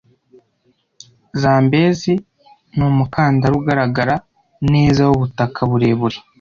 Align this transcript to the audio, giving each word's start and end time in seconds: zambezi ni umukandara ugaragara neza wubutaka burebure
zambezi 1.41 2.13
ni 2.75 2.83
umukandara 2.89 3.53
ugaragara 3.61 4.15
neza 4.73 5.01
wubutaka 5.09 5.59
burebure 5.69 6.17